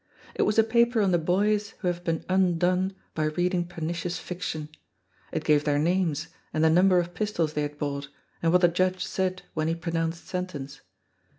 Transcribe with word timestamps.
It 0.33 0.41
was 0.41 0.57
a 0.57 0.63
paper 0.63 0.99
on 1.03 1.11
the 1.11 1.19
boys 1.19 1.75
who 1.77 1.87
have 1.87 2.03
been 2.03 2.25
undone 2.27 2.95
by 3.13 3.25
reading 3.25 3.67
pernicious 3.67 4.17
fiction. 4.17 4.69
It 5.31 5.43
gave 5.43 5.63
their 5.63 5.77
names, 5.77 6.29
and 6.51 6.63
the 6.63 6.71
number 6.71 6.97
of 6.97 7.13
pistols 7.13 7.53
they 7.53 7.61
had 7.61 7.77
bought, 7.77 8.07
and 8.41 8.51
what 8.51 8.61
the 8.61 8.67
judge 8.67 9.05
said 9.05 9.43
when 9.53 9.67
he 9.67 9.75
pronounced 9.75 10.27
sentence. 10.27 10.81